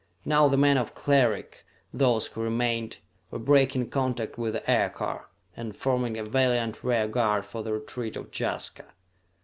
[0.25, 1.63] Now the men of Cleric,
[1.93, 2.97] those who remained,
[3.29, 8.15] were breaking contact with the aircar, and forming a valiant rear guard for the retreat
[8.15, 8.95] of Jaska.